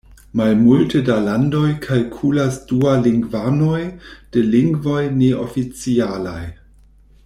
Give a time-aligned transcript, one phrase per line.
[0.39, 3.93] Malmulte da landoj kalkulas dualingvanojn
[4.37, 6.41] de lingvoj neoficialaj.